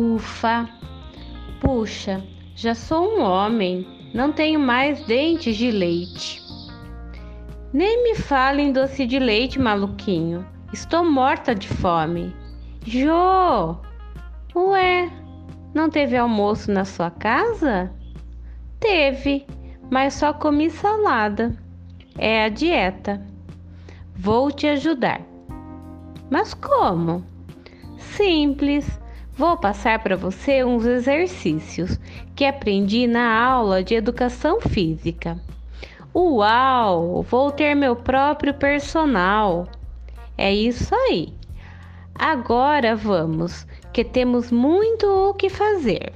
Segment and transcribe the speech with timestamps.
[0.00, 0.66] Ufa!
[1.60, 2.24] Puxa,
[2.54, 6.40] já sou um homem, não tenho mais dentes de leite.
[7.70, 10.46] Nem me fale em doce de leite, maluquinho.
[10.72, 12.34] Estou morta de fome.
[12.86, 13.76] Jô!
[14.56, 15.12] Ué,
[15.74, 17.92] não teve almoço na sua casa?
[18.80, 19.46] Teve,
[19.90, 21.54] mas só comi salada.
[22.16, 23.22] É a dieta.
[24.16, 25.20] Vou te ajudar.
[26.30, 27.22] Mas como?
[27.98, 28.98] Simples.
[29.40, 31.98] Vou passar para você uns exercícios
[32.36, 35.40] que aprendi na aula de educação física.
[36.14, 37.22] Uau!
[37.22, 39.66] Vou ter meu próprio personal.
[40.36, 41.32] É isso aí.
[42.14, 46.12] Agora vamos, que temos muito o que fazer.